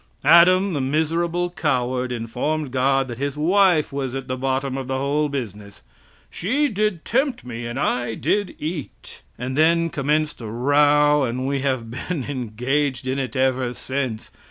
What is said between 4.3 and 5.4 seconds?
bottom of the whole